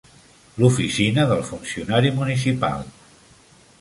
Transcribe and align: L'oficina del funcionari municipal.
L'oficina 0.61 1.25
del 1.31 1.43
funcionari 1.49 2.13
municipal. 2.19 2.85